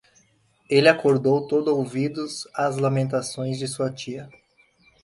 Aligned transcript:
Ele 0.67 0.89
acordou 0.89 1.47
todo 1.47 1.67
ouvidos 1.77 2.47
às 2.55 2.77
lamentações 2.77 3.59
de 3.59 3.67
sua 3.67 3.91
tia 3.93 4.27